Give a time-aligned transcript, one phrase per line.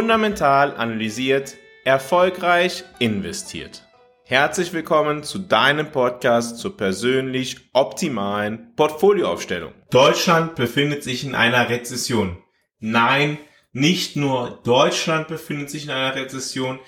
[0.00, 3.86] Fundamental analysiert, erfolgreich investiert.
[4.24, 9.74] Herzlich willkommen zu deinem Podcast zur persönlich optimalen Portfolioaufstellung.
[9.90, 12.38] Deutschland befindet sich in einer Rezession.
[12.78, 13.36] Nein,
[13.72, 16.78] nicht nur Deutschland befindet sich in einer Rezession.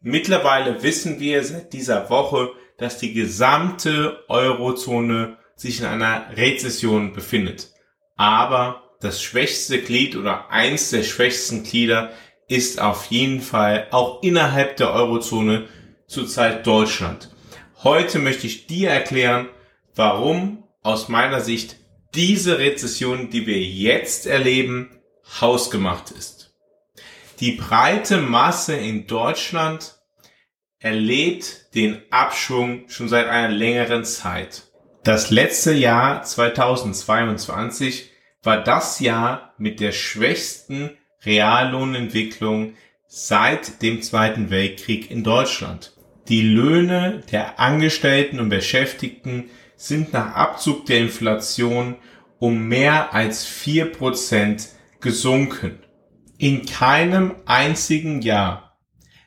[0.00, 7.68] Mittlerweile wissen wir seit dieser Woche, dass die gesamte Eurozone sich in einer Rezession befindet.
[8.16, 12.12] Aber das schwächste Glied oder eins der schwächsten Glieder
[12.52, 15.68] ist auf jeden Fall auch innerhalb der Eurozone
[16.06, 17.30] zurzeit Deutschland.
[17.82, 19.48] Heute möchte ich dir erklären,
[19.94, 21.76] warum aus meiner Sicht
[22.14, 24.90] diese Rezession, die wir jetzt erleben,
[25.40, 26.54] hausgemacht ist.
[27.40, 29.98] Die breite Masse in Deutschland
[30.78, 34.64] erlebt den Abschwung schon seit einer längeren Zeit.
[35.04, 38.10] Das letzte Jahr 2022
[38.42, 42.74] war das Jahr mit der schwächsten Reallohnentwicklung
[43.06, 45.92] seit dem Zweiten Weltkrieg in Deutschland.
[46.28, 51.96] Die Löhne der Angestellten und Beschäftigten sind nach Abzug der Inflation
[52.38, 54.68] um mehr als vier Prozent
[55.00, 55.78] gesunken.
[56.38, 58.76] In keinem einzigen Jahr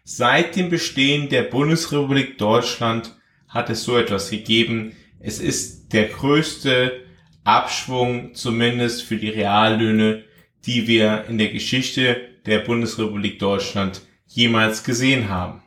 [0.04, 3.16] seit dem Bestehen der Bundesrepublik Deutschland
[3.48, 4.96] hat es so etwas gegeben.
[5.20, 7.06] Es ist der größte
[7.46, 10.25] Abschwung zumindest für die Reallöhne,
[10.66, 15.64] die wir in der Geschichte der Bundesrepublik Deutschland jemals gesehen haben.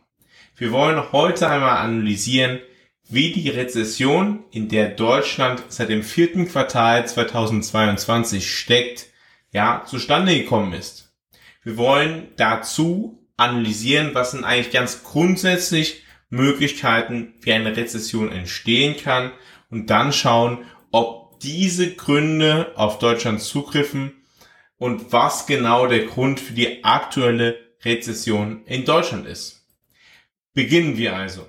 [0.56, 2.60] Wir wollen heute einmal analysieren,
[3.08, 9.06] wie die Rezession, in der Deutschland seit dem vierten Quartal 2022 steckt,
[9.52, 11.14] ja, zustande gekommen ist.
[11.62, 19.32] Wir wollen dazu analysieren, was sind eigentlich ganz grundsätzlich Möglichkeiten, wie eine Rezession entstehen kann
[19.70, 24.18] und dann schauen, ob diese Gründe auf Deutschland zugriffen
[24.78, 29.66] und was genau der Grund für die aktuelle Rezession in Deutschland ist.
[30.55, 31.49] Beginnen wir also.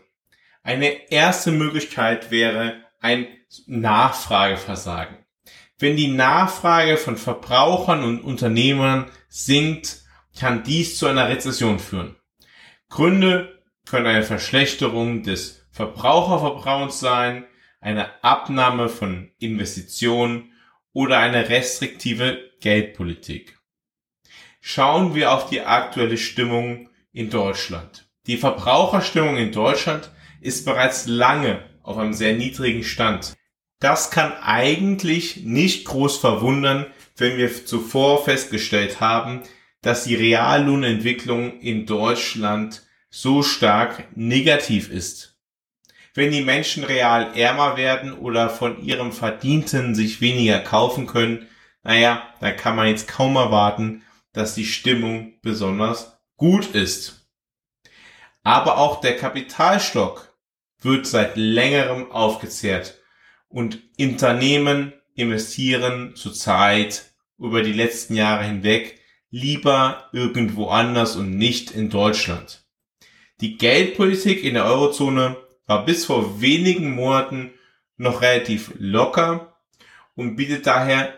[0.63, 3.28] Eine erste Möglichkeit wäre ein
[3.66, 5.18] Nachfrageversagen.
[5.78, 10.03] Wenn die Nachfrage von Verbrauchern und Unternehmern sinkt,
[10.38, 12.18] kann dies zu einer Rezession führen.
[12.89, 17.45] Gründe können eine Verschlechterung des Verbraucherverbrauchens sein,
[17.79, 20.51] eine Abnahme von Investitionen
[20.94, 23.57] oder eine restriktive Geldpolitik.
[24.61, 28.09] Schauen wir auf die aktuelle Stimmung in Deutschland.
[28.27, 30.11] Die Verbraucherstimmung in Deutschland
[30.41, 33.33] ist bereits lange auf einem sehr niedrigen Stand.
[33.79, 36.85] Das kann eigentlich nicht groß verwundern,
[37.16, 39.41] wenn wir zuvor festgestellt haben,
[39.81, 45.38] dass die Reallohnentwicklung in Deutschland so stark negativ ist.
[46.19, 51.47] Wenn die Menschen real ärmer werden oder von ihrem Verdienten sich weniger kaufen können,
[51.81, 54.03] naja, dann kann man jetzt kaum erwarten,
[54.34, 57.25] dass die Stimmung besonders gut ist.
[58.44, 60.38] Aber auch der Kapitalstock
[60.81, 63.00] wird seit längerem aufgezehrt
[63.47, 69.00] und Unternehmen investieren zurzeit über die letzten Jahre hinweg
[69.30, 72.66] lieber irgendwo anders und nicht in Deutschland.
[73.40, 75.38] Die Geldpolitik in der Eurozone
[75.69, 77.53] war bis vor wenigen Monaten
[77.96, 79.56] noch relativ locker
[80.16, 81.13] und bietet daher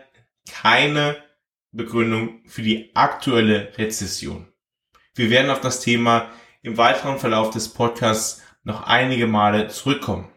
[0.52, 1.16] keine
[1.70, 4.46] Begründung für die aktuelle Rezession.
[5.14, 6.28] Wir werden auf das Thema
[6.60, 10.30] im weiteren Verlauf des Podcasts noch einige Male zurückkommen.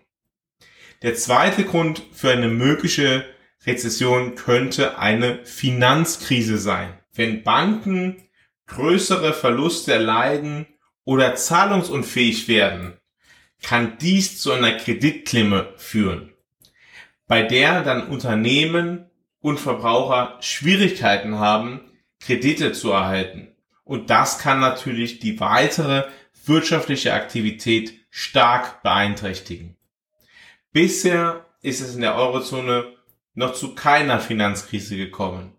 [1.01, 3.25] Der zweite Grund für eine mögliche
[3.65, 6.97] Rezession könnte eine Finanzkrise sein.
[7.11, 8.29] Wenn Banken
[8.67, 10.67] größere Verluste erleiden
[11.03, 12.97] oder zahlungsunfähig werden,
[13.65, 16.31] kann dies zu einer Kreditklimme führen,
[17.25, 19.09] bei der dann Unternehmen
[19.41, 21.81] und Verbraucher Schwierigkeiten haben,
[22.19, 23.47] Kredite zu erhalten.
[23.83, 26.03] Und das kann natürlich die weitere
[26.45, 29.75] wirtschaftliche Aktivität stark beeinträchtigen.
[30.71, 32.93] Bisher ist es in der Eurozone
[33.33, 35.55] noch zu keiner Finanzkrise gekommen.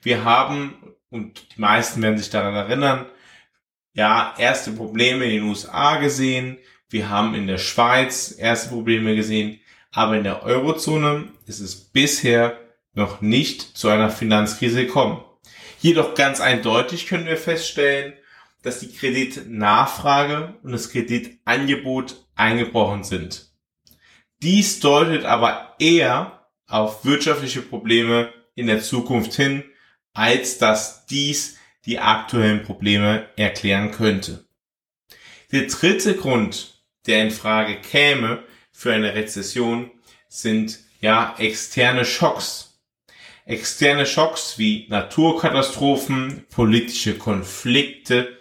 [0.00, 3.06] Wir haben, und die meisten werden sich daran erinnern,
[3.92, 6.56] ja, erste Probleme in den USA gesehen.
[6.92, 9.60] Wir haben in der Schweiz erste Probleme gesehen.
[9.92, 12.58] Aber in der Eurozone ist es bisher
[12.94, 15.22] noch nicht zu einer Finanzkrise gekommen.
[15.80, 18.12] Jedoch ganz eindeutig können wir feststellen,
[18.62, 23.50] dass die Kreditnachfrage und das Kreditangebot eingebrochen sind.
[24.42, 29.64] Dies deutet aber eher auf wirtschaftliche Probleme in der Zukunft hin,
[30.14, 34.44] als dass dies die aktuellen Probleme erklären könnte.
[35.50, 39.90] Der dritte Grund, der in Frage käme für eine Rezession,
[40.28, 42.72] sind ja externe Schocks,
[43.44, 48.38] Externe Schocks wie Naturkatastrophen, politische Konflikte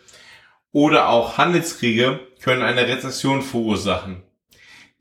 [0.72, 4.22] oder auch Handelskriege können eine Rezession verursachen.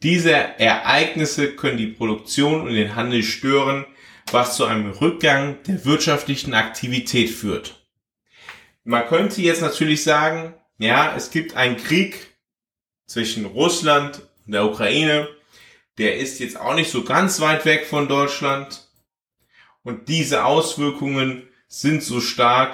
[0.02, 3.84] Diese Ereignisse können die Produktion und den Handel stören,
[4.32, 7.86] was zu einem Rückgang der wirtschaftlichen Aktivität führt.
[8.84, 12.29] Man könnte jetzt natürlich sagen, ja, es gibt einen Krieg
[13.10, 15.26] zwischen Russland und der Ukraine,
[15.98, 18.88] der ist jetzt auch nicht so ganz weit weg von Deutschland.
[19.82, 22.72] Und diese Auswirkungen sind so stark,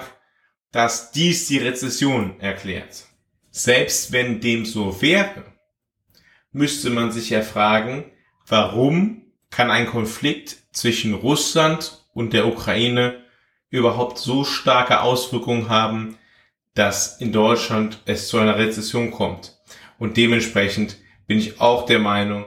[0.71, 3.05] dass dies die Rezession erklärt.
[3.49, 5.43] Selbst wenn dem so wäre,
[6.51, 8.11] müsste man sich ja fragen,
[8.45, 13.23] warum kann ein Konflikt zwischen Russland und der Ukraine
[13.71, 16.19] überhaupt so starke Auswirkungen haben,
[16.75, 19.56] dass in Deutschland es zu einer Rezession kommt.
[19.99, 20.97] Und dementsprechend
[21.27, 22.45] bin ich auch der Meinung,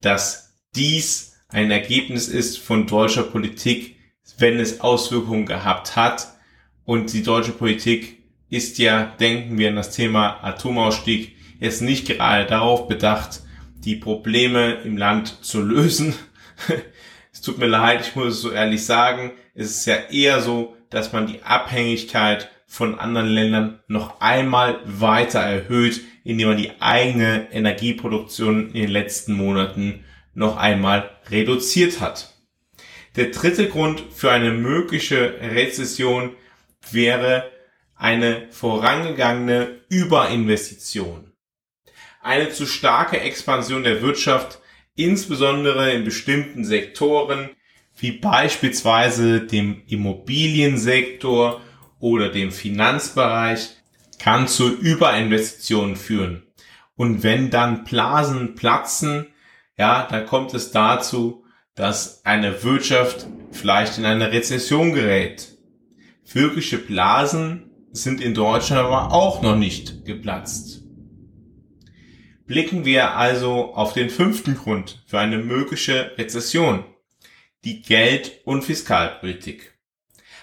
[0.00, 3.96] dass dies ein Ergebnis ist von deutscher Politik,
[4.38, 6.28] wenn es Auswirkungen gehabt hat.
[6.84, 12.46] Und die deutsche Politik ist ja, denken wir an das Thema Atomausstieg, jetzt nicht gerade
[12.46, 13.42] darauf bedacht,
[13.84, 16.14] die Probleme im Land zu lösen.
[17.32, 19.32] es tut mir leid, ich muss es so ehrlich sagen.
[19.54, 25.40] Es ist ja eher so, dass man die Abhängigkeit von anderen Ländern noch einmal weiter
[25.40, 32.34] erhöht, indem man die eigene Energieproduktion in den letzten Monaten noch einmal reduziert hat.
[33.16, 36.36] Der dritte Grund für eine mögliche Rezession
[36.90, 37.50] wäre
[37.96, 41.32] eine vorangegangene Überinvestition.
[42.22, 44.60] Eine zu starke Expansion der Wirtschaft,
[44.94, 47.50] insbesondere in bestimmten Sektoren,
[47.98, 51.60] wie beispielsweise dem Immobiliensektor
[51.98, 53.79] oder dem Finanzbereich,
[54.20, 56.42] kann zu Überinvestitionen führen.
[56.94, 59.26] Und wenn dann Blasen platzen,
[59.78, 61.44] ja, dann kommt es dazu,
[61.74, 65.56] dass eine Wirtschaft vielleicht in eine Rezession gerät.
[66.30, 70.82] Wirkliche Blasen sind in Deutschland aber auch noch nicht geplatzt.
[72.46, 76.84] Blicken wir also auf den fünften Grund für eine mögliche Rezession.
[77.64, 79.78] Die Geld- und Fiskalpolitik.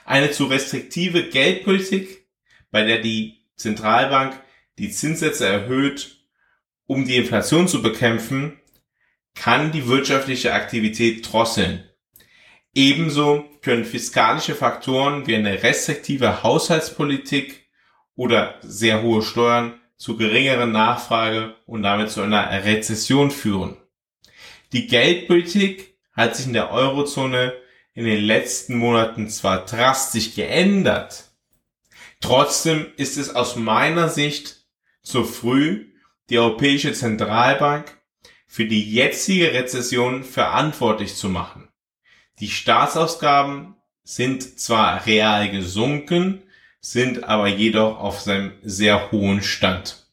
[0.06, 2.28] Eine zu restriktive Geldpolitik,
[2.72, 4.40] bei der die Zentralbank
[4.78, 6.18] die Zinssätze erhöht,
[6.86, 8.60] um die Inflation zu bekämpfen,
[9.36, 11.84] kann die wirtschaftliche Aktivität drosseln.
[12.74, 17.68] Ebenso können fiskalische Faktoren wie eine restriktive Haushaltspolitik
[18.16, 23.78] oder sehr hohe Steuern zu geringeren Nachfrage und damit zu einer Rezession führen.
[24.74, 27.54] Die Geldpolitik hat sich in der Eurozone
[27.94, 31.27] in den letzten Monaten zwar drastisch geändert,
[32.22, 34.66] trotzdem ist es aus meiner Sicht
[35.02, 35.94] zu früh,
[36.30, 37.98] die Europäische Zentralbank
[38.48, 41.70] für die jetzige Rezession verantwortlich zu machen.
[42.40, 46.44] Die Staatsausgaben sind zwar real gesunken,
[46.80, 50.08] sind aber jedoch auf seinem sehr hohen Stand.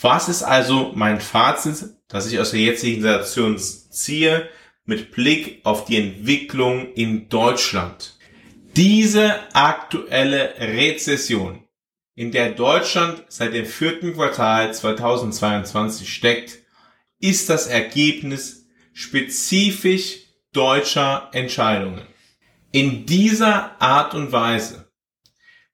[0.00, 4.48] Was ist also mein Fazit, das ich aus der jetzigen Situation ziehe,
[4.84, 8.18] mit Blick auf die Entwicklung in Deutschland.
[8.76, 11.68] Diese aktuelle Rezession,
[12.14, 16.58] in der Deutschland seit dem vierten Quartal 2022 steckt,
[17.18, 20.20] ist das Ergebnis spezifisch
[20.54, 22.06] deutscher Entscheidungen.
[22.70, 24.90] In dieser Art und Weise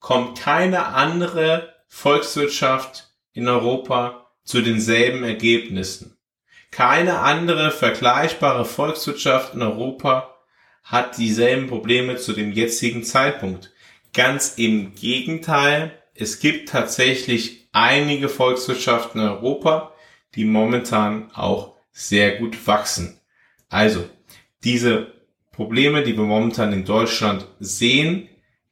[0.01, 6.19] kommt keine andere Volkswirtschaft in Europa zu denselben Ergebnissen.
[6.73, 10.35] Keine andere vergleichbare Volkswirtschaft in Europa
[10.89, 13.73] hat dieselben Probleme zu dem jetzigen Zeitpunkt.
[14.15, 19.93] Ganz im Gegenteil, es gibt tatsächlich einige Volkswirtschaften in Europa,
[20.35, 23.21] die momentan auch sehr gut wachsen.
[23.69, 24.09] Also,
[24.65, 25.13] diese
[25.53, 28.29] Probleme, die wir momentan in Deutschland sehen,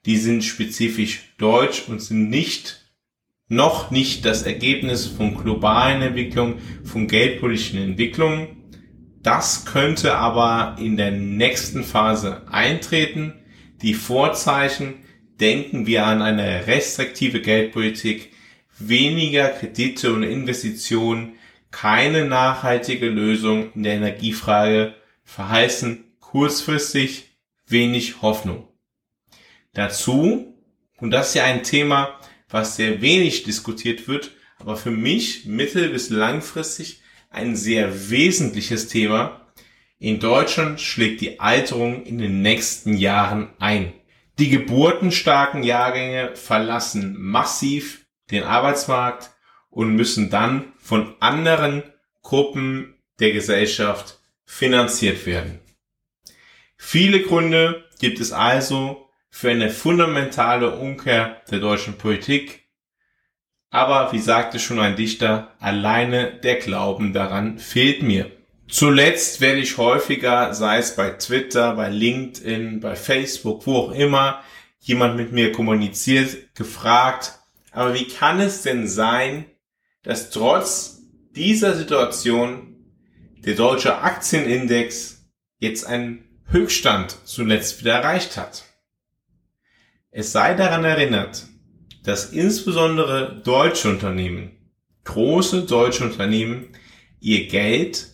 [0.07, 2.87] die sind spezifisch deutsch und sind nicht
[3.49, 8.56] noch nicht das Ergebnis von globalen Entwicklungen, von geldpolitischen Entwicklungen.
[9.27, 13.35] Das könnte aber in der nächsten Phase eintreten.
[13.83, 15.05] Die Vorzeichen
[15.41, 18.31] denken wir an eine restriktive Geldpolitik,
[18.79, 21.33] weniger Kredite und Investitionen,
[21.73, 28.69] keine nachhaltige Lösung in der Energiefrage verheißen kurzfristig wenig Hoffnung.
[29.75, 30.55] Dazu,
[30.99, 34.31] und das ist ja ein Thema, was sehr wenig diskutiert wird,
[34.61, 37.01] aber für mich mittel- bis langfristig
[37.37, 39.41] ein sehr wesentliches Thema.
[39.99, 43.93] In Deutschland schlägt die Alterung in den nächsten Jahren ein.
[44.39, 49.31] Die geburtenstarken Jahrgänge verlassen massiv den Arbeitsmarkt
[49.71, 51.83] und müssen dann von anderen
[52.23, 55.61] Gruppen der Gesellschaft finanziert werden.
[56.77, 62.66] Viele Gründe gibt es also für eine fundamentale Umkehr der deutschen Politik.
[63.77, 68.31] Aber wie sagte schon ein Dichter, alleine der Glauben daran fehlt mir.
[68.69, 74.43] Zuletzt werde ich häufiger, sei es bei Twitter, bei LinkedIn, bei Facebook, wo auch immer,
[74.81, 77.35] jemand mit mir kommuniziert, gefragt,
[77.71, 79.45] aber wie kann es denn sein,
[80.03, 81.03] dass trotz
[81.33, 82.79] dieser Situation
[83.45, 85.29] der deutsche Aktienindex
[85.59, 88.65] jetzt einen Höchststand zuletzt wieder erreicht hat?
[90.11, 91.45] Es sei daran erinnert,
[92.07, 94.53] dass insbesondere deutsche Unternehmen,
[95.03, 96.69] große deutsche Unternehmen,
[97.21, 98.07] ihr Geld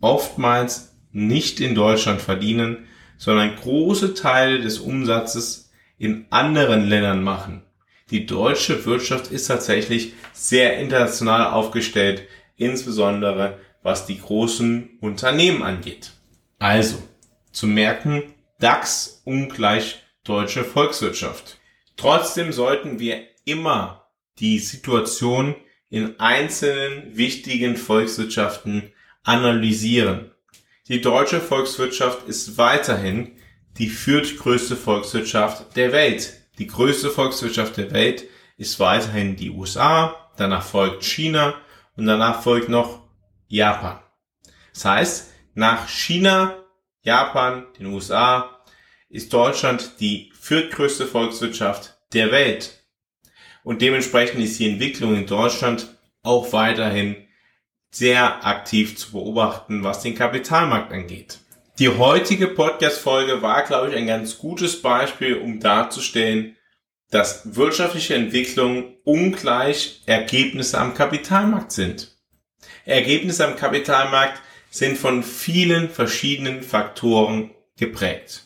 [0.00, 2.86] oftmals nicht in Deutschland verdienen,
[3.18, 7.62] sondern große Teile des Umsatzes in anderen Ländern machen.
[8.08, 12.22] Die deutsche Wirtschaft ist tatsächlich sehr international aufgestellt,
[12.56, 16.12] insbesondere was die großen Unternehmen angeht.
[16.58, 16.96] Also,
[17.52, 18.22] zu merken,
[18.58, 21.58] DAX ungleich deutsche Volkswirtschaft.
[21.96, 24.08] Trotzdem sollten wir immer
[24.38, 25.54] die Situation
[25.90, 30.32] in einzelnen wichtigen Volkswirtschaften analysieren.
[30.88, 33.32] Die deutsche Volkswirtschaft ist weiterhin
[33.78, 36.34] die viertgrößte Volkswirtschaft der Welt.
[36.58, 38.24] Die größte Volkswirtschaft der Welt
[38.56, 41.54] ist weiterhin die USA, danach folgt China
[41.96, 43.08] und danach folgt noch
[43.48, 44.00] Japan.
[44.72, 46.64] Das heißt, nach China,
[47.02, 48.62] Japan, den USA
[49.08, 52.83] ist Deutschland die viertgrößte Volkswirtschaft der Welt.
[53.64, 55.88] Und dementsprechend ist die Entwicklung in Deutschland
[56.22, 57.16] auch weiterhin
[57.90, 61.38] sehr aktiv zu beobachten, was den Kapitalmarkt angeht.
[61.78, 66.56] Die heutige Podcast-Folge war, glaube ich, ein ganz gutes Beispiel, um darzustellen,
[67.10, 72.16] dass wirtschaftliche Entwicklungen ungleich Ergebnisse am Kapitalmarkt sind.
[72.84, 74.40] Ergebnisse am Kapitalmarkt
[74.70, 78.44] sind von vielen verschiedenen Faktoren geprägt.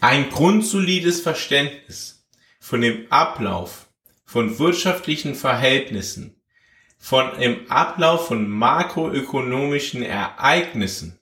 [0.00, 2.28] Ein grundsolides Verständnis
[2.60, 3.87] von dem Ablauf
[4.28, 6.38] von wirtschaftlichen Verhältnissen,
[6.98, 11.18] von dem Ablauf von makroökonomischen Ereignissen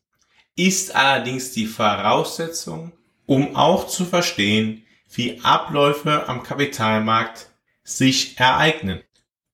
[0.56, 2.90] ist allerdings die Voraussetzung,
[3.24, 4.82] um auch zu verstehen,
[5.12, 7.48] wie Abläufe am Kapitalmarkt
[7.84, 9.04] sich ereignen.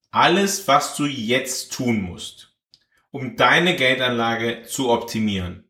[0.09, 2.55] Alles, was du jetzt tun musst,
[3.11, 5.69] um deine Geldanlage zu optimieren,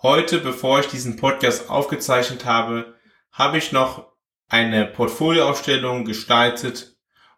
[0.00, 2.94] Heute, bevor ich diesen Podcast aufgezeichnet habe,
[3.32, 4.06] habe ich noch
[4.48, 6.96] eine Portfolioaufstellung gestaltet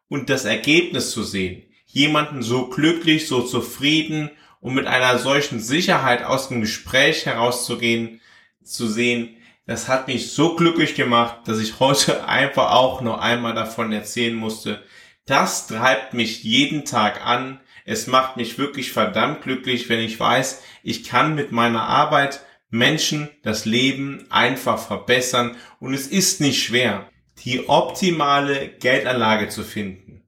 [0.09, 4.31] und das Ergebnis zu sehen, jemanden so glücklich, so zufrieden
[4.62, 8.21] um mit einer solchen Sicherheit aus dem Gespräch herauszugehen,
[8.62, 13.54] zu sehen, das hat mich so glücklich gemacht, dass ich heute einfach auch noch einmal
[13.54, 14.83] davon erzählen musste.
[15.26, 17.61] Das treibt mich jeden Tag an.
[17.85, 22.40] Es macht mich wirklich verdammt glücklich, wenn ich weiß, ich kann mit meiner Arbeit
[22.71, 27.11] Menschen das Leben einfach verbessern und es ist nicht schwer,
[27.45, 30.23] die optimale Geldanlage zu finden.